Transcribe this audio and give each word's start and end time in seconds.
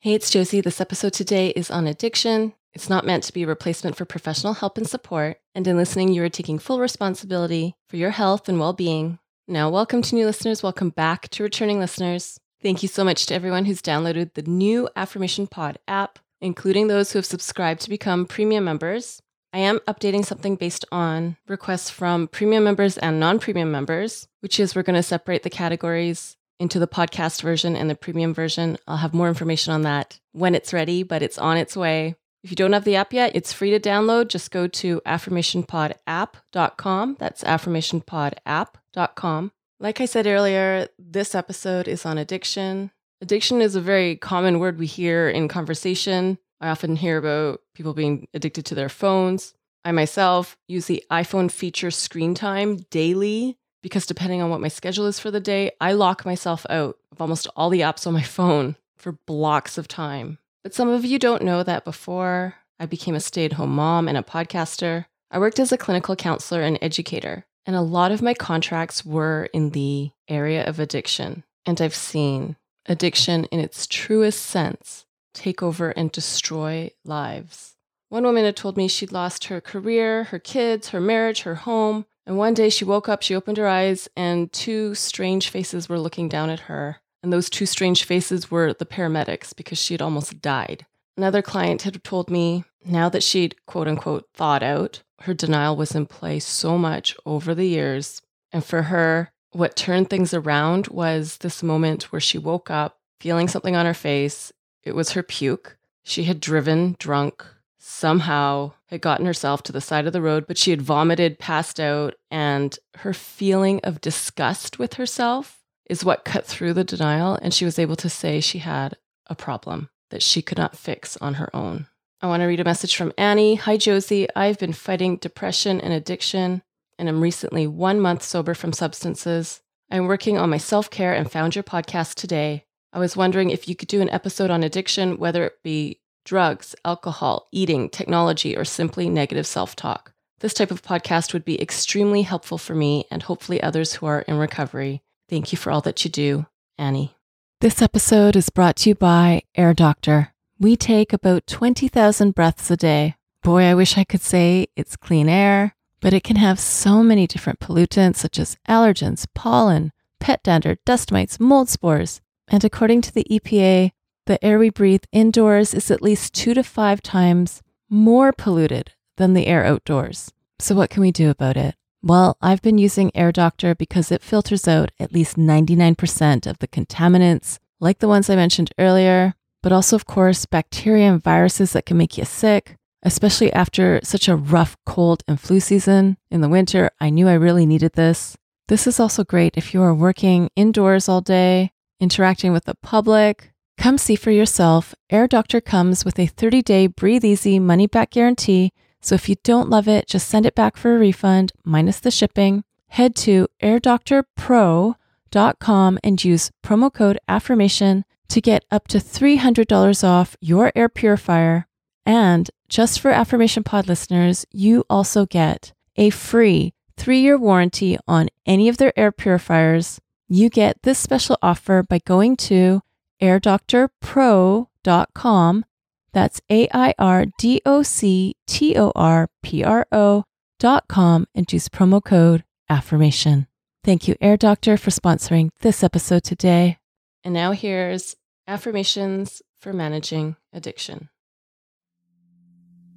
Hey, 0.00 0.14
it's 0.14 0.30
Josie. 0.30 0.60
This 0.60 0.80
episode 0.80 1.12
today 1.12 1.48
is 1.48 1.72
on 1.72 1.88
addiction. 1.88 2.54
It's 2.72 2.88
not 2.88 3.04
meant 3.04 3.24
to 3.24 3.32
be 3.32 3.42
a 3.42 3.48
replacement 3.48 3.96
for 3.96 4.04
professional 4.04 4.54
help 4.54 4.78
and 4.78 4.86
support. 4.86 5.40
And 5.56 5.66
in 5.66 5.76
listening, 5.76 6.12
you 6.12 6.22
are 6.22 6.28
taking 6.28 6.60
full 6.60 6.78
responsibility 6.78 7.74
for 7.88 7.96
your 7.96 8.12
health 8.12 8.48
and 8.48 8.60
well 8.60 8.72
being. 8.72 9.18
Now, 9.48 9.68
welcome 9.68 10.02
to 10.02 10.14
new 10.14 10.24
listeners. 10.24 10.62
Welcome 10.62 10.90
back 10.90 11.28
to 11.30 11.42
returning 11.42 11.80
listeners. 11.80 12.38
Thank 12.62 12.84
you 12.84 12.88
so 12.88 13.02
much 13.02 13.26
to 13.26 13.34
everyone 13.34 13.64
who's 13.64 13.82
downloaded 13.82 14.34
the 14.34 14.42
new 14.42 14.88
Affirmation 14.94 15.48
Pod 15.48 15.80
app, 15.88 16.20
including 16.40 16.86
those 16.86 17.10
who 17.10 17.18
have 17.18 17.26
subscribed 17.26 17.80
to 17.80 17.90
become 17.90 18.24
premium 18.24 18.62
members. 18.62 19.20
I 19.52 19.58
am 19.58 19.80
updating 19.80 20.24
something 20.24 20.54
based 20.54 20.84
on 20.92 21.38
requests 21.48 21.90
from 21.90 22.28
premium 22.28 22.62
members 22.62 22.98
and 22.98 23.18
non 23.18 23.40
premium 23.40 23.72
members, 23.72 24.28
which 24.42 24.60
is 24.60 24.76
we're 24.76 24.84
going 24.84 24.94
to 24.94 25.02
separate 25.02 25.42
the 25.42 25.50
categories 25.50 26.36
into 26.58 26.78
the 26.78 26.88
podcast 26.88 27.42
version 27.42 27.76
and 27.76 27.88
the 27.88 27.94
premium 27.94 28.34
version. 28.34 28.76
I'll 28.86 28.96
have 28.98 29.14
more 29.14 29.28
information 29.28 29.72
on 29.72 29.82
that 29.82 30.18
when 30.32 30.54
it's 30.54 30.72
ready, 30.72 31.02
but 31.02 31.22
it's 31.22 31.38
on 31.38 31.56
its 31.56 31.76
way. 31.76 32.16
If 32.44 32.50
you 32.50 32.56
don't 32.56 32.72
have 32.72 32.84
the 32.84 32.96
app 32.96 33.12
yet, 33.12 33.32
it's 33.34 33.52
free 33.52 33.70
to 33.70 33.80
download. 33.80 34.28
Just 34.28 34.50
go 34.50 34.68
to 34.68 35.00
affirmationpodapp.com. 35.06 37.16
That's 37.18 37.44
affirmationpodapp.com. 37.44 39.52
Like 39.80 40.00
I 40.00 40.06
said 40.06 40.26
earlier, 40.26 40.88
this 40.98 41.34
episode 41.34 41.88
is 41.88 42.06
on 42.06 42.18
addiction. 42.18 42.90
Addiction 43.20 43.60
is 43.60 43.74
a 43.74 43.80
very 43.80 44.16
common 44.16 44.60
word 44.60 44.78
we 44.78 44.86
hear 44.86 45.28
in 45.28 45.48
conversation. 45.48 46.38
I 46.60 46.68
often 46.68 46.96
hear 46.96 47.18
about 47.18 47.60
people 47.74 47.94
being 47.94 48.28
addicted 48.34 48.66
to 48.66 48.74
their 48.74 48.88
phones. 48.88 49.54
I 49.84 49.92
myself 49.92 50.56
use 50.66 50.86
the 50.86 51.04
iPhone 51.10 51.50
feature 51.50 51.90
screen 51.90 52.34
time 52.34 52.78
daily 52.90 53.58
because 53.82 54.06
depending 54.06 54.42
on 54.42 54.50
what 54.50 54.60
my 54.60 54.68
schedule 54.68 55.06
is 55.06 55.18
for 55.18 55.30
the 55.30 55.40
day, 55.40 55.72
I 55.80 55.92
lock 55.92 56.24
myself 56.24 56.66
out 56.68 56.98
of 57.12 57.20
almost 57.20 57.48
all 57.56 57.70
the 57.70 57.80
apps 57.80 58.06
on 58.06 58.12
my 58.12 58.22
phone 58.36 58.76
for 58.96 59.12
blocks 59.26 59.78
of 59.78 59.88
time. 59.88 60.38
But 60.62 60.74
some 60.74 60.88
of 60.88 61.04
you 61.04 61.18
don't 61.18 61.42
know 61.42 61.62
that 61.62 61.84
before 61.84 62.56
I 62.80 62.86
became 62.86 63.14
a 63.14 63.20
stay 63.20 63.44
at 63.44 63.54
home 63.54 63.74
mom 63.74 64.08
and 64.08 64.18
a 64.18 64.22
podcaster, 64.22 65.06
I 65.30 65.38
worked 65.38 65.58
as 65.58 65.72
a 65.72 65.78
clinical 65.78 66.16
counselor 66.16 66.62
and 66.62 66.78
educator. 66.80 67.44
And 67.66 67.76
a 67.76 67.82
lot 67.82 68.12
of 68.12 68.22
my 68.22 68.34
contracts 68.34 69.04
were 69.04 69.48
in 69.52 69.70
the 69.70 70.10
area 70.26 70.66
of 70.66 70.80
addiction. 70.80 71.44
And 71.66 71.80
I've 71.80 71.94
seen 71.94 72.56
addiction 72.86 73.44
in 73.46 73.60
its 73.60 73.86
truest 73.86 74.42
sense 74.42 75.04
take 75.34 75.62
over 75.62 75.90
and 75.90 76.10
destroy 76.10 76.90
lives. 77.04 77.76
One 78.08 78.24
woman 78.24 78.44
had 78.44 78.56
told 78.56 78.78
me 78.78 78.88
she'd 78.88 79.12
lost 79.12 79.44
her 79.44 79.60
career, 79.60 80.24
her 80.24 80.38
kids, 80.38 80.88
her 80.88 81.00
marriage, 81.00 81.42
her 81.42 81.56
home, 81.56 82.06
and 82.28 82.36
one 82.36 82.52
day 82.52 82.68
she 82.68 82.84
woke 82.84 83.08
up, 83.08 83.22
she 83.22 83.34
opened 83.34 83.56
her 83.56 83.66
eyes, 83.66 84.06
and 84.14 84.52
two 84.52 84.94
strange 84.94 85.48
faces 85.48 85.88
were 85.88 85.98
looking 85.98 86.28
down 86.28 86.50
at 86.50 86.60
her. 86.60 86.98
And 87.22 87.32
those 87.32 87.48
two 87.48 87.64
strange 87.64 88.04
faces 88.04 88.50
were 88.50 88.74
the 88.74 88.84
paramedics 88.84 89.56
because 89.56 89.78
she 89.78 89.94
had 89.94 90.02
almost 90.02 90.42
died. 90.42 90.84
Another 91.16 91.40
client 91.40 91.82
had 91.82 92.04
told 92.04 92.28
me 92.28 92.64
now 92.84 93.08
that 93.08 93.22
she'd 93.22 93.56
quote 93.64 93.88
unquote 93.88 94.28
thought 94.34 94.62
out, 94.62 95.02
her 95.22 95.32
denial 95.32 95.74
was 95.74 95.94
in 95.94 96.04
play 96.04 96.38
so 96.38 96.76
much 96.76 97.16
over 97.24 97.54
the 97.54 97.64
years. 97.64 98.20
And 98.52 98.62
for 98.62 98.82
her, 98.82 99.32
what 99.52 99.74
turned 99.74 100.10
things 100.10 100.34
around 100.34 100.88
was 100.88 101.38
this 101.38 101.62
moment 101.62 102.12
where 102.12 102.20
she 102.20 102.36
woke 102.36 102.70
up 102.70 102.98
feeling 103.20 103.48
something 103.48 103.74
on 103.74 103.86
her 103.86 103.94
face. 103.94 104.52
It 104.84 104.94
was 104.94 105.12
her 105.12 105.22
puke. 105.22 105.78
She 106.04 106.24
had 106.24 106.40
driven 106.40 106.94
drunk 106.98 107.42
somehow 107.88 108.70
had 108.86 109.00
gotten 109.00 109.24
herself 109.24 109.62
to 109.62 109.72
the 109.72 109.80
side 109.80 110.06
of 110.06 110.12
the 110.12 110.20
road, 110.20 110.46
but 110.46 110.58
she 110.58 110.70
had 110.70 110.82
vomited, 110.82 111.38
passed 111.38 111.80
out, 111.80 112.14
and 112.30 112.78
her 112.96 113.14
feeling 113.14 113.80
of 113.82 114.00
disgust 114.00 114.78
with 114.78 114.94
herself 114.94 115.62
is 115.88 116.04
what 116.04 116.24
cut 116.24 116.44
through 116.44 116.74
the 116.74 116.84
denial. 116.84 117.38
And 117.40 117.54
she 117.54 117.64
was 117.64 117.78
able 117.78 117.96
to 117.96 118.10
say 118.10 118.40
she 118.40 118.58
had 118.58 118.96
a 119.26 119.34
problem 119.34 119.88
that 120.10 120.22
she 120.22 120.42
could 120.42 120.58
not 120.58 120.76
fix 120.76 121.16
on 121.16 121.34
her 121.34 121.54
own. 121.56 121.86
I 122.20 122.26
want 122.26 122.42
to 122.42 122.46
read 122.46 122.60
a 122.60 122.64
message 122.64 122.94
from 122.94 123.12
Annie. 123.16 123.54
Hi, 123.54 123.76
Josie. 123.76 124.28
I've 124.36 124.58
been 124.58 124.72
fighting 124.74 125.16
depression 125.16 125.80
and 125.80 125.92
addiction, 125.92 126.62
and 126.98 127.08
I'm 127.08 127.22
recently 127.22 127.66
one 127.66 128.00
month 128.00 128.22
sober 128.22 128.54
from 128.54 128.72
substances. 128.72 129.60
I'm 129.90 130.06
working 130.06 130.36
on 130.36 130.50
my 130.50 130.58
self 130.58 130.90
care 130.90 131.14
and 131.14 131.30
found 131.30 131.54
your 131.54 131.64
podcast 131.64 132.16
today. 132.16 132.64
I 132.92 132.98
was 132.98 133.16
wondering 133.16 133.50
if 133.50 133.68
you 133.68 133.74
could 133.74 133.88
do 133.88 134.02
an 134.02 134.10
episode 134.10 134.50
on 134.50 134.62
addiction, 134.62 135.18
whether 135.18 135.44
it 135.44 135.62
be 135.62 136.00
drugs, 136.28 136.76
alcohol, 136.84 137.48
eating, 137.52 137.88
technology, 137.88 138.54
or 138.54 138.62
simply 138.62 139.08
negative 139.08 139.46
self 139.46 139.74
talk. 139.74 140.12
This 140.40 140.52
type 140.52 140.70
of 140.70 140.82
podcast 140.82 141.32
would 141.32 141.44
be 141.44 141.60
extremely 141.60 142.20
helpful 142.20 142.58
for 142.58 142.74
me 142.74 143.06
and 143.10 143.22
hopefully 143.22 143.62
others 143.62 143.94
who 143.94 144.06
are 144.06 144.20
in 144.20 144.36
recovery. 144.36 145.00
Thank 145.30 145.52
you 145.52 145.58
for 145.58 145.72
all 145.72 145.80
that 145.80 146.04
you 146.04 146.10
do, 146.10 146.46
Annie. 146.76 147.16
This 147.62 147.80
episode 147.80 148.36
is 148.36 148.50
brought 148.50 148.76
to 148.76 148.90
you 148.90 148.94
by 148.94 149.42
Air 149.56 149.72
Doctor. 149.72 150.34
We 150.60 150.76
take 150.76 151.14
about 151.14 151.46
20,000 151.46 152.34
breaths 152.34 152.70
a 152.70 152.76
day. 152.76 153.16
Boy, 153.42 153.62
I 153.62 153.74
wish 153.74 153.96
I 153.96 154.04
could 154.04 154.20
say 154.20 154.66
it's 154.76 154.96
clean 154.96 155.30
air, 155.30 155.74
but 156.02 156.12
it 156.12 156.24
can 156.24 156.36
have 156.36 156.60
so 156.60 157.02
many 157.02 157.26
different 157.26 157.58
pollutants 157.58 158.16
such 158.16 158.38
as 158.38 158.58
allergens, 158.68 159.26
pollen, 159.34 159.92
pet 160.20 160.42
dander, 160.42 160.76
dust 160.84 161.10
mites, 161.10 161.40
mold 161.40 161.70
spores. 161.70 162.20
And 162.48 162.64
according 162.64 163.00
to 163.02 163.14
the 163.14 163.26
EPA, 163.30 163.92
the 164.28 164.44
air 164.44 164.58
we 164.58 164.68
breathe 164.68 165.04
indoors 165.10 165.72
is 165.72 165.90
at 165.90 166.02
least 166.02 166.34
two 166.34 166.52
to 166.52 166.62
five 166.62 167.02
times 167.02 167.62
more 167.88 168.30
polluted 168.30 168.92
than 169.16 169.32
the 169.32 169.46
air 169.46 169.64
outdoors. 169.64 170.30
So, 170.60 170.74
what 170.74 170.90
can 170.90 171.00
we 171.00 171.10
do 171.10 171.30
about 171.30 171.56
it? 171.56 171.74
Well, 172.02 172.36
I've 172.42 172.60
been 172.60 172.76
using 172.76 173.10
Air 173.14 173.32
Doctor 173.32 173.74
because 173.74 174.12
it 174.12 174.22
filters 174.22 174.68
out 174.68 174.92
at 175.00 175.12
least 175.12 175.36
99% 175.36 176.46
of 176.46 176.58
the 176.58 176.68
contaminants, 176.68 177.58
like 177.80 178.00
the 178.00 178.06
ones 178.06 178.28
I 178.28 178.36
mentioned 178.36 178.70
earlier, 178.78 179.34
but 179.62 179.72
also, 179.72 179.96
of 179.96 180.04
course, 180.04 180.44
bacteria 180.44 181.10
and 181.10 181.22
viruses 181.22 181.72
that 181.72 181.86
can 181.86 181.96
make 181.96 182.18
you 182.18 182.26
sick, 182.26 182.76
especially 183.02 183.50
after 183.54 183.98
such 184.04 184.28
a 184.28 184.36
rough 184.36 184.76
cold 184.84 185.24
and 185.26 185.40
flu 185.40 185.58
season 185.58 186.18
in 186.30 186.42
the 186.42 186.50
winter. 186.50 186.90
I 187.00 187.08
knew 187.08 187.28
I 187.28 187.34
really 187.34 187.64
needed 187.64 187.94
this. 187.94 188.36
This 188.68 188.86
is 188.86 189.00
also 189.00 189.24
great 189.24 189.56
if 189.56 189.72
you 189.72 189.80
are 189.82 189.94
working 189.94 190.50
indoors 190.54 191.08
all 191.08 191.22
day, 191.22 191.72
interacting 191.98 192.52
with 192.52 192.66
the 192.66 192.76
public, 192.82 193.52
Come 193.78 193.96
see 193.96 194.16
for 194.16 194.32
yourself. 194.32 194.92
Air 195.08 195.28
Doctor 195.28 195.60
comes 195.60 196.04
with 196.04 196.18
a 196.18 196.26
30 196.26 196.62
day 196.62 196.88
breathe 196.88 197.24
easy 197.24 197.60
money 197.60 197.86
back 197.86 198.10
guarantee. 198.10 198.72
So 199.00 199.14
if 199.14 199.28
you 199.28 199.36
don't 199.44 199.70
love 199.70 199.86
it, 199.86 200.08
just 200.08 200.26
send 200.28 200.46
it 200.46 200.56
back 200.56 200.76
for 200.76 200.96
a 200.96 200.98
refund 200.98 201.52
minus 201.64 202.00
the 202.00 202.10
shipping. 202.10 202.64
Head 202.88 203.14
to 203.16 203.46
airdoctorpro.com 203.62 205.98
and 206.02 206.24
use 206.24 206.50
promo 206.64 206.92
code 206.92 207.20
affirmation 207.28 208.04
to 208.28 208.40
get 208.40 208.64
up 208.70 208.88
to 208.88 208.98
$300 208.98 210.04
off 210.04 210.36
your 210.40 210.72
air 210.74 210.88
purifier. 210.88 211.68
And 212.04 212.50
just 212.68 212.98
for 213.00 213.12
Affirmation 213.12 213.62
Pod 213.62 213.86
listeners, 213.86 214.44
you 214.50 214.84
also 214.90 215.24
get 215.24 215.72
a 215.96 216.10
free 216.10 216.74
three 216.96 217.20
year 217.20 217.38
warranty 217.38 217.96
on 218.08 218.28
any 218.44 218.68
of 218.68 218.78
their 218.78 218.92
air 218.98 219.12
purifiers. 219.12 220.00
You 220.28 220.50
get 220.50 220.82
this 220.82 220.98
special 220.98 221.38
offer 221.40 221.84
by 221.84 222.00
going 222.04 222.36
to 222.48 222.82
airdoctorpro.com. 223.20 225.64
That's 226.12 226.40
A 226.50 226.68
I 226.72 226.94
R 226.98 227.26
D 227.38 227.60
O 227.66 227.82
C 227.82 228.34
T 228.46 228.76
O 228.76 228.92
R 228.96 229.28
P 229.42 229.62
R 229.62 229.86
O.com 229.92 231.26
and 231.34 231.52
use 231.52 231.68
promo 231.68 232.02
code 232.04 232.44
affirmation. 232.68 233.46
Thank 233.84 234.08
you, 234.08 234.16
Air 234.20 234.36
Doctor, 234.36 234.76
for 234.76 234.90
sponsoring 234.90 235.50
this 235.60 235.82
episode 235.82 236.24
today. 236.24 236.78
And 237.24 237.34
now 237.34 237.52
here's 237.52 238.16
affirmations 238.46 239.42
for 239.60 239.72
managing 239.72 240.36
addiction. 240.52 241.08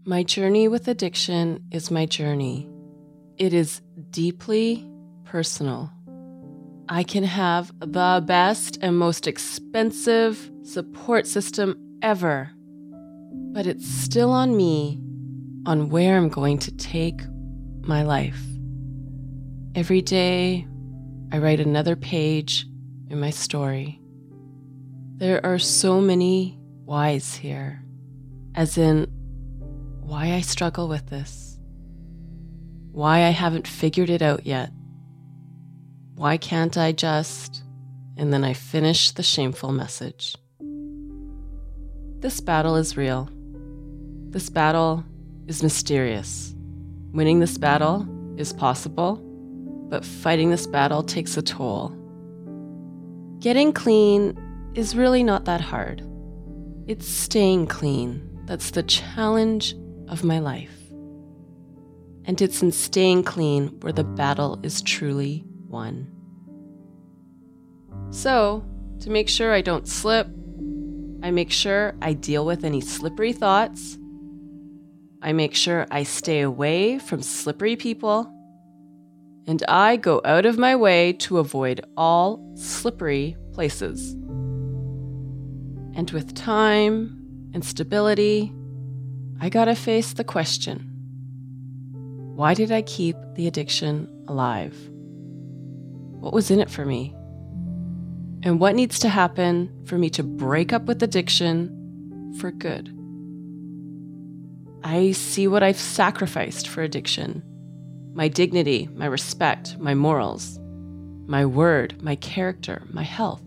My 0.04 0.24
journey 0.24 0.68
with 0.68 0.88
addiction 0.88 1.68
is 1.72 1.92
my 1.92 2.08
journey. 2.08 2.68
It 3.38 3.54
is 3.54 3.82
deeply 4.10 4.88
personal. 5.26 5.92
I 6.92 7.04
can 7.04 7.24
have 7.24 7.72
the 7.80 8.22
best 8.28 8.78
and 8.82 8.98
most 8.98 9.26
expensive 9.26 10.52
support 10.64 11.26
system 11.26 11.98
ever, 12.02 12.52
but 13.54 13.66
it's 13.66 13.88
still 13.88 14.30
on 14.32 14.58
me 14.58 15.00
on 15.66 15.88
where 15.88 16.18
I'm 16.18 16.28
going 16.28 16.60
to 16.60 16.76
take 16.76 17.22
my 17.80 18.04
life. 18.04 18.44
Every 19.74 20.02
day, 20.02 20.68
I 21.32 21.38
write 21.38 21.62
another 21.62 21.96
page 21.96 22.66
in 23.10 23.22
my 23.22 23.30
story. 23.30 24.02
There 25.16 25.40
are 25.46 25.60
so 25.60 26.02
many 26.02 26.60
whys 26.84 27.36
here, 27.36 27.86
as 28.54 28.78
in 28.78 29.06
why 30.02 30.34
I 30.34 30.42
struggle 30.42 30.90
with 30.90 31.08
this, 31.08 31.58
why 32.92 33.20
I 33.20 33.30
haven't 33.30 33.66
figured 33.66 34.10
it 34.10 34.22
out 34.22 34.46
yet. 34.46 34.72
Why 36.16 36.38
can't 36.38 36.78
I 36.78 36.92
just? 36.92 37.64
And 38.18 38.32
then 38.32 38.44
I 38.44 38.54
finish 38.54 39.12
the 39.12 39.24
shameful 39.24 39.72
message. 39.72 40.36
This 42.20 42.40
battle 42.40 42.76
is 42.76 42.98
real. 42.98 43.30
This 44.30 44.50
battle 44.50 45.04
is 45.48 45.64
mysterious. 45.64 46.54
Winning 47.12 47.40
this 47.40 47.58
battle 47.58 48.08
is 48.38 48.54
possible, 48.54 49.16
but 49.90 50.06
fighting 50.06 50.52
this 50.52 50.68
battle 50.68 51.04
takes 51.04 51.36
a 51.36 51.42
toll. 51.42 51.90
Getting 53.40 53.74
clean 53.74 54.38
is 54.76 54.96
really 54.96 55.24
not 55.24 55.46
that 55.46 55.62
hard. 55.62 56.04
It's 56.88 57.08
staying 57.08 57.68
clean 57.68 58.28
that's 58.46 58.72
the 58.72 58.84
challenge 58.84 59.76
of 60.08 60.24
my 60.24 60.40
life. 60.40 60.78
And 62.26 62.42
it's 62.42 62.62
in 62.62 62.72
staying 62.72 63.24
clean 63.24 63.68
where 63.82 63.94
the 63.94 64.04
battle 64.04 64.60
is 64.62 64.82
truly 64.82 65.44
won. 65.72 66.08
So, 68.12 68.64
to 69.00 69.10
make 69.10 69.30
sure 69.30 69.54
I 69.54 69.62
don't 69.62 69.88
slip, 69.88 70.28
I 71.24 71.32
make 71.32 71.52
sure 71.52 71.96
I 72.02 72.14
deal 72.14 72.46
with 72.46 72.64
any 72.64 72.82
slippery 72.82 73.34
thoughts. 73.34 73.98
I 75.22 75.34
make 75.34 75.56
sure 75.56 75.88
I 75.92 76.04
stay 76.04 76.42
away 76.42 77.00
from 77.00 77.22
slippery 77.22 77.76
people. 77.76 78.32
And 79.48 79.64
I 79.68 79.98
go 79.98 80.22
out 80.26 80.46
of 80.46 80.58
my 80.58 80.76
way 80.76 81.14
to 81.14 81.40
avoid 81.40 81.82
all 81.98 82.54
slippery 82.56 83.36
places. 83.54 84.14
And 85.94 86.10
with 86.12 86.36
time 86.36 87.50
and 87.54 87.64
stability, 87.64 88.54
I 89.40 89.50
gotta 89.50 89.76
face 89.76 90.14
the 90.14 90.24
question 90.24 90.88
why 92.36 92.54
did 92.56 92.72
I 92.72 92.82
keep 92.82 93.16
the 93.36 93.46
addiction 93.46 94.08
alive? 94.28 94.76
What 96.22 96.34
was 96.34 96.52
in 96.52 96.60
it 96.60 96.70
for 96.70 96.86
me? 96.86 97.16
And 98.44 98.60
what 98.60 98.76
needs 98.76 99.00
to 99.00 99.10
happen 99.10 99.72
for 99.86 99.98
me 99.98 100.12
to 100.12 100.24
break 100.24 100.72
up 100.72 100.84
with 100.84 101.02
addiction 101.02 102.36
for 102.40 102.52
good? 102.52 102.96
I 104.84 105.14
see 105.14 105.48
what 105.48 105.64
I've 105.64 105.80
sacrificed 105.80 106.68
for 106.68 106.84
addiction 106.84 107.44
my 108.14 108.28
dignity, 108.28 108.88
my 108.94 109.06
respect, 109.08 109.78
my 109.80 109.96
morals, 109.96 110.60
my 111.28 111.46
word, 111.46 112.04
my 112.04 112.16
character, 112.16 112.84
my 112.92 113.04
health, 113.04 113.42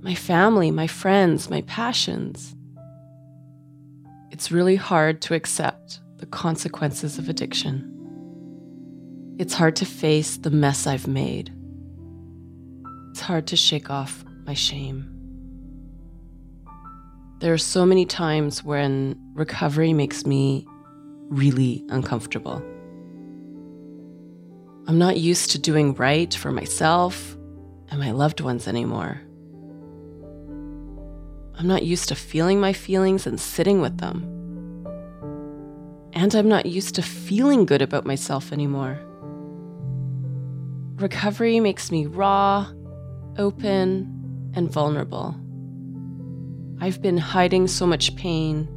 my 0.00 0.14
family, 0.14 0.70
my 0.70 0.86
friends, 0.86 1.50
my 1.50 1.62
passions. 1.62 2.54
It's 4.30 4.52
really 4.52 4.76
hard 4.76 5.22
to 5.22 5.34
accept 5.34 6.00
the 6.18 6.26
consequences 6.26 7.18
of 7.18 7.28
addiction. 7.28 7.86
It's 9.38 9.54
hard 9.54 9.74
to 9.76 9.86
face 9.86 10.36
the 10.36 10.50
mess 10.50 10.86
I've 10.86 11.08
made. 11.08 11.52
It's 13.10 13.20
hard 13.20 13.48
to 13.48 13.56
shake 13.56 13.90
off 13.90 14.24
my 14.46 14.54
shame. 14.54 15.16
There 17.40 17.52
are 17.52 17.58
so 17.58 17.84
many 17.84 18.06
times 18.06 18.62
when 18.62 19.18
recovery 19.34 19.92
makes 19.92 20.24
me 20.24 20.66
really 21.28 21.84
uncomfortable. 21.88 22.62
I'm 24.86 24.98
not 24.98 25.16
used 25.16 25.50
to 25.52 25.58
doing 25.58 25.94
right 25.94 26.32
for 26.32 26.52
myself 26.52 27.36
and 27.88 27.98
my 27.98 28.10
loved 28.12 28.40
ones 28.40 28.68
anymore. 28.68 29.20
I'm 31.58 31.66
not 31.66 31.82
used 31.82 32.08
to 32.08 32.14
feeling 32.14 32.60
my 32.60 32.72
feelings 32.72 33.26
and 33.26 33.40
sitting 33.40 33.80
with 33.80 33.98
them. 33.98 34.22
And 36.12 36.34
I'm 36.34 36.48
not 36.48 36.66
used 36.66 36.94
to 36.96 37.02
feeling 37.02 37.66
good 37.66 37.82
about 37.82 38.06
myself 38.06 38.52
anymore. 38.52 39.00
Recovery 40.96 41.60
makes 41.60 41.90
me 41.90 42.06
raw, 42.06 42.70
open, 43.40 44.52
and 44.54 44.70
vulnerable. 44.70 45.34
I've 46.80 47.02
been 47.02 47.16
hiding 47.16 47.66
so 47.66 47.86
much 47.86 48.14
pain. 48.14 48.68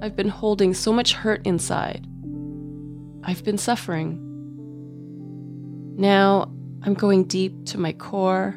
I've 0.00 0.16
been 0.16 0.28
holding 0.28 0.74
so 0.74 0.92
much 0.92 1.12
hurt 1.12 1.46
inside. 1.46 2.06
I've 3.22 3.44
been 3.44 3.58
suffering. 3.58 4.18
Now 5.96 6.52
I'm 6.82 6.94
going 6.94 7.24
deep 7.24 7.66
to 7.66 7.78
my 7.78 7.92
core. 7.92 8.56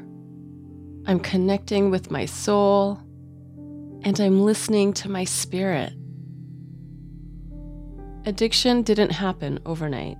I'm 1.05 1.19
connecting 1.19 1.91
with 1.91 2.09
my 2.09 2.25
soul. 2.25 2.99
And 4.03 4.19
I'm 4.19 4.41
listening 4.41 4.93
to 4.93 5.09
my 5.09 5.23
spirit. 5.23 5.93
Addiction 8.25 8.81
didn't 8.81 9.11
happen 9.11 9.59
overnight. 9.65 10.17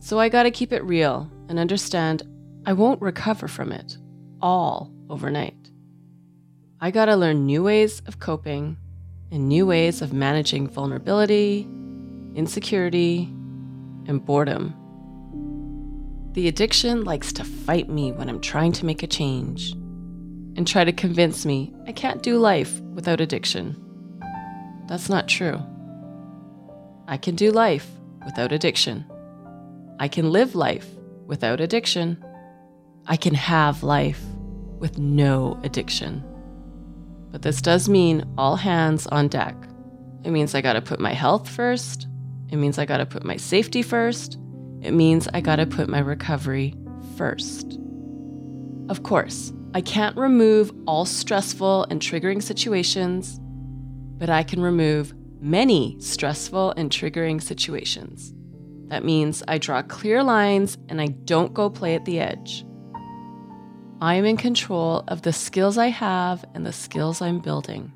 So 0.00 0.20
I 0.20 0.28
gotta 0.28 0.50
keep 0.50 0.72
it 0.72 0.84
real 0.84 1.30
and 1.48 1.58
understand 1.58 2.22
I 2.66 2.72
won't 2.72 3.00
recover 3.00 3.48
from 3.48 3.72
it 3.72 3.96
all 4.40 4.92
overnight. 5.08 5.70
I 6.80 6.90
got 6.90 7.06
to 7.06 7.16
learn 7.16 7.46
new 7.46 7.62
ways 7.64 8.02
of 8.06 8.20
coping 8.20 8.76
and 9.30 9.48
new 9.48 9.66
ways 9.66 10.00
of 10.00 10.12
managing 10.12 10.68
vulnerability, 10.68 11.62
insecurity, 12.34 13.24
and 14.06 14.24
boredom. 14.24 14.74
The 16.32 16.46
addiction 16.48 17.04
likes 17.04 17.32
to 17.34 17.44
fight 17.44 17.88
me 17.88 18.12
when 18.12 18.28
I'm 18.28 18.40
trying 18.40 18.72
to 18.72 18.86
make 18.86 19.02
a 19.02 19.08
change 19.08 19.72
and 20.56 20.66
try 20.66 20.84
to 20.84 20.92
convince 20.92 21.44
me 21.44 21.74
I 21.86 21.92
can't 21.92 22.22
do 22.22 22.38
life 22.38 22.80
without 22.80 23.20
addiction. 23.20 23.76
That's 24.86 25.08
not 25.08 25.28
true. 25.28 25.60
I 27.06 27.16
can 27.16 27.34
do 27.34 27.50
life 27.50 27.88
without 28.24 28.52
addiction. 28.52 29.04
I 29.98 30.08
can 30.08 30.30
live 30.30 30.54
life 30.54 30.86
without 31.26 31.60
addiction. 31.60 32.22
I 33.10 33.16
can 33.16 33.32
have 33.34 33.82
life 33.82 34.22
with 34.78 34.98
no 34.98 35.58
addiction. 35.62 36.22
But 37.30 37.40
this 37.40 37.62
does 37.62 37.88
mean 37.88 38.30
all 38.36 38.56
hands 38.56 39.06
on 39.06 39.28
deck. 39.28 39.56
It 40.24 40.30
means 40.30 40.54
I 40.54 40.60
gotta 40.60 40.82
put 40.82 41.00
my 41.00 41.14
health 41.14 41.48
first. 41.48 42.06
It 42.50 42.56
means 42.56 42.78
I 42.78 42.84
gotta 42.84 43.06
put 43.06 43.24
my 43.24 43.36
safety 43.36 43.80
first. 43.80 44.38
It 44.82 44.92
means 44.92 45.26
I 45.32 45.40
gotta 45.40 45.64
put 45.64 45.88
my 45.88 46.00
recovery 46.00 46.74
first. 47.16 47.78
Of 48.90 49.02
course, 49.04 49.54
I 49.72 49.80
can't 49.80 50.16
remove 50.16 50.70
all 50.86 51.06
stressful 51.06 51.86
and 51.88 52.02
triggering 52.02 52.42
situations, 52.42 53.40
but 54.18 54.28
I 54.28 54.42
can 54.42 54.60
remove 54.60 55.14
many 55.40 55.96
stressful 55.98 56.72
and 56.76 56.90
triggering 56.90 57.40
situations. 57.42 58.34
That 58.88 59.02
means 59.02 59.42
I 59.48 59.56
draw 59.56 59.80
clear 59.80 60.22
lines 60.22 60.76
and 60.90 61.00
I 61.00 61.06
don't 61.06 61.54
go 61.54 61.70
play 61.70 61.94
at 61.94 62.04
the 62.04 62.20
edge. 62.20 62.66
I 64.00 64.14
am 64.14 64.24
in 64.24 64.36
control 64.36 65.02
of 65.08 65.22
the 65.22 65.32
skills 65.32 65.76
I 65.76 65.88
have 65.88 66.44
and 66.54 66.64
the 66.64 66.72
skills 66.72 67.20
I'm 67.20 67.40
building. 67.40 67.92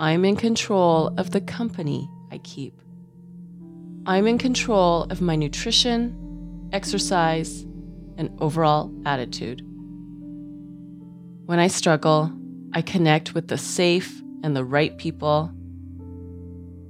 I'm 0.00 0.24
in 0.24 0.34
control 0.34 1.14
of 1.16 1.30
the 1.30 1.40
company 1.40 2.10
I 2.32 2.38
keep. 2.38 2.82
I'm 4.06 4.26
in 4.26 4.38
control 4.38 5.04
of 5.04 5.20
my 5.20 5.36
nutrition, 5.36 6.68
exercise, 6.72 7.62
and 8.16 8.36
overall 8.40 8.92
attitude. 9.06 9.62
When 11.46 11.60
I 11.60 11.68
struggle, 11.68 12.32
I 12.72 12.82
connect 12.82 13.34
with 13.34 13.46
the 13.46 13.58
safe 13.58 14.20
and 14.42 14.56
the 14.56 14.64
right 14.64 14.98
people. 14.98 15.52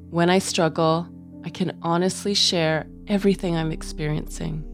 When 0.08 0.30
I 0.30 0.38
struggle, 0.38 1.06
I 1.44 1.50
can 1.50 1.78
honestly 1.82 2.32
share 2.32 2.86
everything 3.06 3.54
I'm 3.54 3.70
experiencing. 3.70 4.64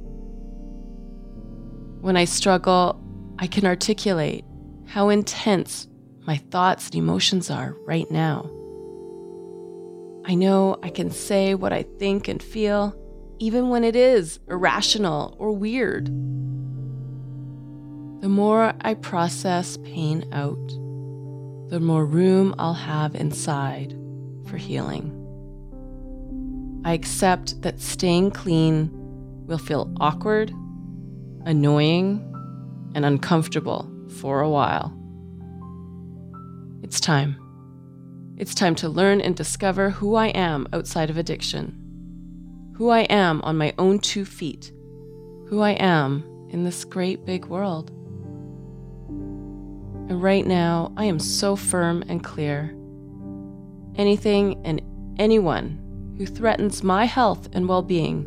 When 2.01 2.17
I 2.17 2.25
struggle, 2.25 3.05
I 3.41 3.47
can 3.47 3.65
articulate 3.67 4.45
how 4.87 5.11
intense 5.11 5.87
my 6.27 6.37
thoughts 6.37 6.87
and 6.87 6.97
emotions 6.97 7.51
are 7.51 7.77
right 7.87 8.11
now. 8.11 8.51
I 10.25 10.35
know 10.35 10.79
I 10.83 10.91
can 10.91 11.11
say 11.11 11.55
what 11.55 11.73
I 11.73 11.85
think 11.85 12.27
and 12.27 12.43
feel, 12.43 12.95
even 13.39 13.69
when 13.69 13.85
it 13.85 13.95
is 13.95 14.41
irrational 14.49 15.37
or 15.39 15.53
weird. 15.53 16.07
The 18.23 18.29
more 18.29 18.75
I 18.81 18.95
process 18.95 19.77
pain 19.85 20.29
out, 20.33 20.69
the 21.71 21.79
more 21.81 22.05
room 22.05 22.57
I'll 22.59 22.75
have 22.75 23.15
inside 23.15 23.97
for 24.47 24.57
healing. 24.57 25.15
I 26.85 26.93
accept 26.93 27.63
that 27.63 27.81
staying 27.81 28.33
clean 28.33 28.91
will 29.47 29.59
feel 29.59 29.95
awkward, 30.01 30.53
annoying, 31.45 32.25
and 32.95 33.05
uncomfortable 33.05 33.91
for 34.21 34.41
a 34.41 34.51
while. 34.51 34.95
It's 36.83 37.01
time. 37.01 37.37
It's 38.37 38.55
time 38.55 38.75
to 38.77 38.89
learn 38.89 39.21
and 39.21 39.35
discover 39.35 39.91
who 39.91 40.15
I 40.15 40.29
am 40.29 40.69
outside 40.73 41.11
of 41.11 41.19
addiction, 41.19 41.77
who 42.77 42.89
I 42.89 43.01
am 43.01 43.43
on 43.43 43.57
my 43.57 43.75
own 43.79 43.99
two 43.99 44.25
feet, 44.25 44.73
who 45.49 45.61
I 45.61 45.73
am 45.73 46.23
in 46.51 46.65
this 46.65 46.85
great 46.85 47.25
big 47.25 47.47
world. 47.47 47.91
And 50.09 50.23
right 50.23 50.47
now, 50.47 50.93
I 50.97 51.05
am 51.05 51.19
so 51.19 51.57
firm 51.57 52.05
and 52.09 52.23
clear 52.25 52.75
anything 53.97 54.65
and 54.65 54.81
anyone 55.19 56.15
who 56.17 56.25
threatens 56.25 56.83
my 56.83 57.05
health 57.05 57.49
and 57.53 57.69
well 57.69 57.83
being 57.83 58.27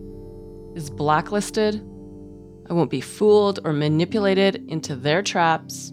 is 0.76 0.90
blacklisted. 0.90 1.82
I 2.72 2.74
won't 2.74 2.90
be 2.90 3.02
fooled 3.02 3.60
or 3.66 3.74
manipulated 3.74 4.64
into 4.70 4.96
their 4.96 5.22
traps. 5.22 5.92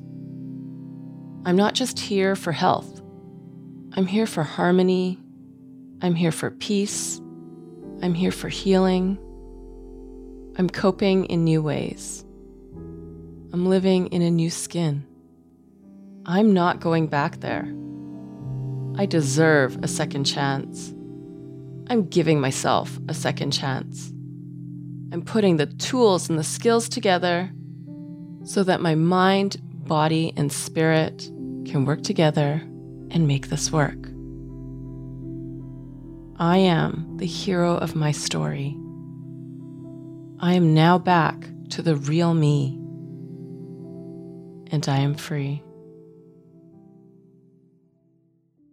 I'm 1.44 1.56
not 1.56 1.74
just 1.74 1.98
here 1.98 2.36
for 2.36 2.52
health, 2.52 3.02
I'm 3.94 4.06
here 4.06 4.26
for 4.26 4.44
harmony. 4.44 5.18
I'm 6.00 6.14
here 6.14 6.30
for 6.30 6.52
peace. 6.52 7.20
I'm 8.00 8.14
here 8.14 8.30
for 8.30 8.48
healing. 8.48 9.18
I'm 10.56 10.70
coping 10.70 11.24
in 11.24 11.42
new 11.42 11.60
ways. 11.60 12.24
I'm 13.52 13.66
living 13.66 14.06
in 14.08 14.22
a 14.22 14.30
new 14.30 14.48
skin. 14.48 15.04
I'm 16.24 16.54
not 16.54 16.78
going 16.78 17.08
back 17.08 17.40
there. 17.40 17.74
I 18.96 19.06
deserve 19.06 19.82
a 19.82 19.88
second 19.88 20.22
chance. 20.24 20.94
I'm 21.90 22.06
giving 22.06 22.40
myself 22.40 22.96
a 23.08 23.14
second 23.14 23.50
chance. 23.50 24.12
I'm 25.10 25.22
putting 25.22 25.56
the 25.56 25.66
tools 25.66 26.28
and 26.28 26.38
the 26.38 26.44
skills 26.44 26.88
together 26.88 27.50
so 28.44 28.62
that 28.64 28.82
my 28.82 28.94
mind, 28.94 29.56
body, 29.86 30.32
and 30.36 30.52
spirit 30.52 31.30
can 31.64 31.84
work 31.86 32.02
together 32.02 32.62
and 33.10 33.26
make 33.26 33.48
this 33.48 33.72
work. 33.72 33.96
I 36.38 36.58
am 36.58 37.16
the 37.16 37.26
hero 37.26 37.76
of 37.76 37.96
my 37.96 38.12
story. 38.12 38.76
I 40.40 40.52
am 40.52 40.74
now 40.74 40.98
back 40.98 41.48
to 41.70 41.82
the 41.82 41.96
real 41.96 42.34
me, 42.34 42.78
and 44.70 44.86
I 44.88 44.98
am 44.98 45.14
free. 45.14 45.62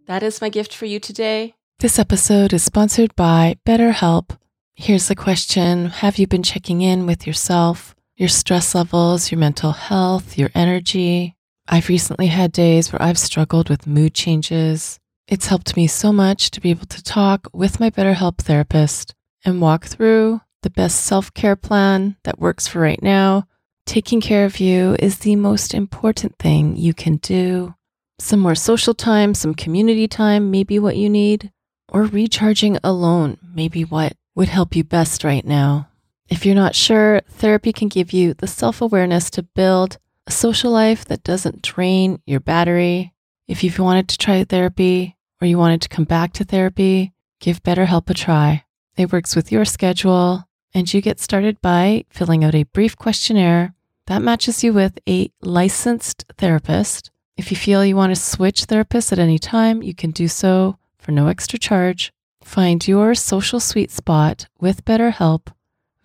That 0.05 0.21
is 0.21 0.41
my 0.41 0.49
gift 0.49 0.75
for 0.75 0.85
you 0.85 0.99
today. 0.99 1.55
This 1.79 1.97
episode 1.97 2.53
is 2.53 2.63
sponsored 2.63 3.15
by 3.15 3.57
BetterHelp. 3.65 4.37
Here's 4.77 5.07
the 5.07 5.15
question 5.15 5.85
Have 5.85 6.17
you 6.17 6.27
been 6.27 6.43
checking 6.43 6.81
in 6.81 7.05
with 7.05 7.25
yourself, 7.25 7.95
your 8.17 8.27
stress 8.27 8.75
levels, 8.75 9.31
your 9.31 9.39
mental 9.39 9.71
health, 9.71 10.37
your 10.37 10.49
energy? 10.53 11.37
I've 11.65 11.87
recently 11.87 12.27
had 12.27 12.51
days 12.51 12.91
where 12.91 13.01
I've 13.01 13.17
struggled 13.17 13.69
with 13.69 13.87
mood 13.87 14.13
changes. 14.13 14.99
It's 15.29 15.47
helped 15.47 15.77
me 15.77 15.87
so 15.87 16.11
much 16.11 16.51
to 16.51 16.59
be 16.59 16.71
able 16.71 16.87
to 16.87 17.01
talk 17.01 17.47
with 17.53 17.79
my 17.79 17.89
BetterHelp 17.89 18.39
therapist 18.39 19.15
and 19.45 19.61
walk 19.61 19.85
through 19.85 20.41
the 20.61 20.69
best 20.69 21.05
self 21.05 21.33
care 21.33 21.55
plan 21.55 22.17
that 22.25 22.39
works 22.39 22.67
for 22.67 22.81
right 22.81 23.01
now. 23.01 23.47
Taking 23.85 24.19
care 24.19 24.43
of 24.43 24.59
you 24.59 24.97
is 24.99 25.19
the 25.19 25.37
most 25.37 25.73
important 25.73 26.37
thing 26.37 26.75
you 26.75 26.93
can 26.93 27.15
do. 27.15 27.75
Some 28.19 28.41
more 28.41 28.55
social 28.55 28.93
time, 28.93 29.35
some 29.35 29.55
community 29.55 30.09
time 30.09 30.51
may 30.51 30.65
be 30.65 30.79
what 30.79 30.97
you 30.97 31.09
need, 31.09 31.53
or 31.87 32.03
recharging 32.03 32.77
alone 32.83 33.37
may 33.41 33.69
be 33.69 33.85
what 33.85 34.17
would 34.35 34.49
help 34.49 34.75
you 34.75 34.83
best 34.83 35.23
right 35.23 35.45
now. 35.45 35.87
If 36.27 36.45
you're 36.45 36.55
not 36.55 36.75
sure, 36.75 37.21
therapy 37.29 37.71
can 37.71 37.87
give 37.87 38.11
you 38.11 38.33
the 38.33 38.47
self 38.47 38.81
awareness 38.81 39.29
to 39.31 39.43
build 39.43 39.97
a 40.27 40.31
social 40.31 40.71
life 40.71 41.05
that 41.05 41.23
doesn't 41.23 41.61
drain 41.61 42.21
your 42.25 42.39
battery. 42.39 43.13
If 43.47 43.63
you've 43.63 43.79
wanted 43.79 44.09
to 44.09 44.17
try 44.17 44.43
therapy 44.43 45.15
or 45.41 45.47
you 45.47 45.57
wanted 45.57 45.81
to 45.81 45.89
come 45.89 46.05
back 46.05 46.33
to 46.33 46.43
therapy, 46.43 47.13
give 47.39 47.63
BetterHelp 47.63 48.09
a 48.09 48.13
try. 48.13 48.65
It 48.97 49.11
works 49.11 49.35
with 49.35 49.51
your 49.51 49.65
schedule, 49.65 50.45
and 50.73 50.91
you 50.91 51.01
get 51.01 51.19
started 51.19 51.61
by 51.61 52.05
filling 52.09 52.43
out 52.43 52.55
a 52.55 52.63
brief 52.63 52.97
questionnaire 52.97 53.73
that 54.07 54.21
matches 54.21 54.63
you 54.63 54.73
with 54.73 54.97
a 55.07 55.29
licensed 55.41 56.25
therapist. 56.37 57.11
If 57.37 57.51
you 57.51 57.57
feel 57.57 57.85
you 57.85 57.95
want 57.95 58.15
to 58.15 58.21
switch 58.21 58.65
therapists 58.65 59.11
at 59.11 59.19
any 59.19 59.37
time, 59.37 59.83
you 59.83 59.93
can 59.93 60.11
do 60.11 60.27
so 60.27 60.77
for 60.97 61.11
no 61.11 61.27
extra 61.27 61.59
charge. 61.59 62.13
Find 62.45 62.87
your 62.87 63.15
social 63.15 63.59
sweet 63.59 63.91
spot 63.91 64.47
with 64.61 64.85
BetterHelp. 64.85 65.47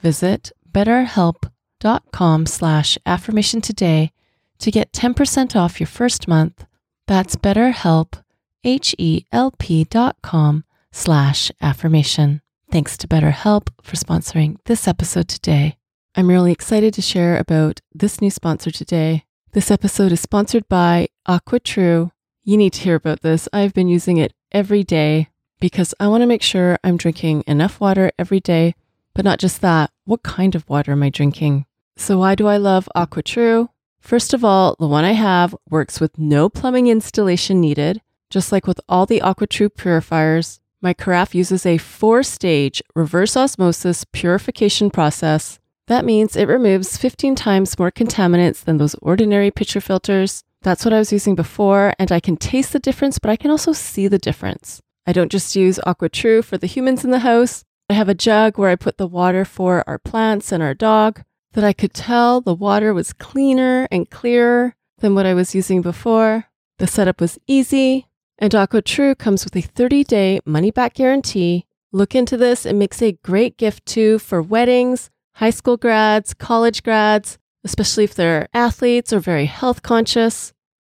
Visit 0.00 0.50
betterhelp.com 0.73 2.47
slash 2.47 2.99
affirmation 3.06 3.61
today 3.61 4.11
to 4.59 4.70
get 4.70 4.90
10% 4.90 5.54
off 5.54 5.78
your 5.78 5.87
first 5.87 6.26
month. 6.26 6.64
That's 7.06 7.37
betterhelp, 7.37 8.25
H-E-L-P 8.64 9.85
dot 9.85 10.16
com 10.23 10.64
slash 10.90 11.52
affirmation. 11.61 12.40
Thanks 12.73 12.97
to 12.97 13.06
BetterHelp 13.06 13.68
for 13.82 13.97
sponsoring 13.97 14.56
this 14.64 14.88
episode 14.88 15.28
today. 15.28 15.76
I'm 16.16 16.28
really 16.28 16.52
excited 16.52 16.94
to 16.94 17.02
share 17.02 17.38
about 17.38 17.80
this 17.94 18.20
new 18.20 18.30
sponsor 18.30 18.70
today. 18.73 19.25
This 19.52 19.70
episode 19.70 20.11
is 20.11 20.20
sponsored 20.20 20.68
by 20.68 21.09
AquaTrue. 21.28 22.11
You 22.42 22.56
need 22.56 22.73
to 22.73 22.80
hear 22.80 22.97
about 22.97 23.20
this. 23.20 23.47
I've 23.52 23.75
been 23.75 23.88
using 23.88 24.16
it 24.16 24.32
every 24.50 24.82
day 24.82 25.28
because 25.61 25.95
I 26.00 26.09
want 26.09 26.23
to 26.23 26.26
make 26.26 26.43
sure 26.43 26.79
I'm 26.83 26.97
drinking 26.97 27.45
enough 27.47 27.81
water 27.81 28.11
every 28.19 28.40
day, 28.40 28.75
but 29.14 29.25
not 29.25 29.38
just 29.38 29.61
that. 29.61 29.90
What 30.05 30.23
kind 30.23 30.55
of 30.55 30.69
water 30.69 30.93
am 30.93 31.02
I 31.02 31.11
drinking? 31.11 31.67
So, 31.97 32.19
why 32.19 32.35
do 32.35 32.47
I 32.47 32.57
love 32.57 32.88
AquaTrue? 32.97 33.69
First 34.00 34.33
of 34.33 34.45
all, 34.45 34.75
the 34.81 34.88
one 34.88 35.05
I 35.05 35.12
have 35.12 35.55
works 35.69 36.00
with 36.00 36.19
no 36.19 36.49
plumbing 36.49 36.87
installation 36.87 37.61
needed. 37.61 38.00
Just 38.31 38.52
like 38.52 38.67
with 38.67 38.81
all 38.88 39.07
the 39.07 39.21
AquaTrue 39.21 39.76
purifiers, 39.76 40.61
my 40.81 40.95
carafe 40.95 41.35
uses 41.35 41.67
a 41.67 41.79
four 41.79 42.23
stage 42.23 42.83
reverse 42.95 43.37
osmosis 43.37 44.05
purification 44.12 44.90
process. 44.90 45.59
That 45.88 46.05
means 46.05 46.37
it 46.37 46.49
removes 46.49 46.97
15 46.97 47.35
times 47.35 47.79
more 47.79 47.90
contaminants 47.90 48.64
than 48.64 48.79
those 48.79 48.95
ordinary 49.02 49.50
pitcher 49.50 49.81
filters. 49.81 50.45
That's 50.62 50.85
what 50.85 50.95
I 50.95 50.99
was 50.99 51.12
using 51.12 51.35
before, 51.35 51.93
and 51.99 52.12
I 52.12 52.21
can 52.21 52.37
taste 52.37 52.73
the 52.73 52.79
difference, 52.79 53.19
but 53.19 53.31
I 53.31 53.37
can 53.37 53.50
also 53.50 53.73
see 53.73 54.07
the 54.09 54.19
difference. 54.19 54.81
I 55.11 55.12
don't 55.12 55.33
just 55.33 55.57
use 55.57 55.81
AquaTrue 55.85 56.45
for 56.45 56.57
the 56.57 56.69
humans 56.69 57.05
in 57.05 57.11
the 57.11 57.19
house. 57.19 57.64
I 57.88 57.95
have 57.95 58.09
a 58.09 58.14
jug 58.14 58.57
where 58.57 58.71
I 58.71 58.76
put 58.76 58.97
the 58.97 59.09
water 59.09 59.45
for 59.45 59.83
our 59.88 59.99
plants 59.99 60.52
and 60.52 60.62
our 60.62 60.73
dog 60.73 61.25
that 61.55 61.64
I 61.64 61.73
could 61.73 61.93
tell 61.93 62.40
the 62.40 62.55
water 62.55 62.95
was 62.95 63.12
cleaner 63.12 63.88
and 63.90 64.09
clearer 64.09 64.76
than 64.99 65.17
what 65.17 65.26
I 65.26 65.35
was 65.35 65.52
using 65.52 65.83
before. 65.83 66.45
The 66.79 66.87
setup 66.87 67.21
was 67.21 67.40
easy, 67.49 68.07
and 68.38 68.52
AquaTrue 68.52 69.19
comes 69.19 69.43
with 69.43 69.57
a 69.57 69.62
30 69.62 70.05
day 70.05 70.38
money 70.47 70.71
back 70.71 70.95
guarantee. 70.95 71.67
Look 71.90 72.14
into 72.14 72.37
this, 72.37 72.64
it 72.64 72.76
makes 72.76 73.02
a 73.02 73.19
great 73.25 73.57
gift 73.57 73.87
too 73.87 74.21
for 74.21 74.40
weddings, 74.40 75.11
high 75.35 75.50
school 75.50 75.76
grads, 75.76 76.35
college 76.35 76.85
grads, 76.85 77.37
especially 77.64 78.05
if 78.05 78.14
they're 78.14 78.47
athletes 78.55 79.12
or 79.12 79.19
very 79.19 79.47
health 79.47 79.83
conscious. 79.83 80.52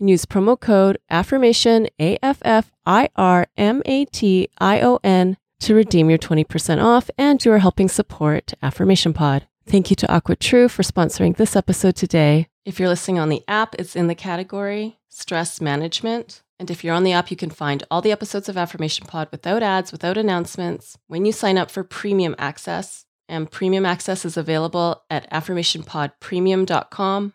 and 0.00 0.10
use 0.10 0.24
promo 0.24 0.58
code 0.58 0.98
affirmation 1.10 1.86
A 2.00 2.18
F 2.22 2.38
F 2.42 2.72
I 2.84 3.10
R 3.14 3.46
M 3.56 3.82
A 3.86 4.06
T 4.06 4.48
I 4.58 4.80
O 4.80 4.98
N 5.04 5.36
to 5.60 5.74
redeem 5.74 6.08
your 6.08 6.18
20% 6.18 6.82
off 6.82 7.10
and 7.18 7.44
you 7.44 7.52
are 7.52 7.58
helping 7.58 7.88
support 7.88 8.54
Affirmation 8.62 9.12
Pod. 9.12 9.46
Thank 9.66 9.90
you 9.90 9.96
to 9.96 10.06
AquaTrue 10.06 10.70
for 10.70 10.82
sponsoring 10.82 11.36
this 11.36 11.54
episode 11.54 11.94
today. 11.94 12.48
If 12.64 12.80
you're 12.80 12.88
listening 12.88 13.18
on 13.18 13.28
the 13.28 13.44
app, 13.46 13.74
it's 13.78 13.94
in 13.94 14.06
the 14.06 14.14
category 14.14 14.98
stress 15.08 15.60
management. 15.60 16.42
And 16.58 16.70
if 16.70 16.82
you're 16.82 16.94
on 16.94 17.04
the 17.04 17.12
app, 17.12 17.30
you 17.30 17.36
can 17.36 17.50
find 17.50 17.84
all 17.90 18.00
the 18.00 18.12
episodes 18.12 18.48
of 18.48 18.56
Affirmation 18.56 19.06
Pod 19.06 19.28
without 19.30 19.62
ads, 19.62 19.92
without 19.92 20.16
announcements 20.16 20.96
when 21.06 21.24
you 21.24 21.32
sign 21.32 21.58
up 21.58 21.70
for 21.70 21.84
premium 21.84 22.34
access. 22.38 23.04
And 23.28 23.50
premium 23.50 23.86
access 23.86 24.24
is 24.24 24.36
available 24.36 25.02
at 25.08 25.30
affirmationpodpremium.com. 25.30 27.34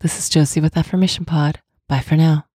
This 0.00 0.16
is 0.16 0.28
Josie 0.28 0.60
with 0.60 0.76
Affirmation 0.76 1.24
Pod. 1.24 1.60
Bye 1.88 1.98
for 1.98 2.14
now. 2.14 2.47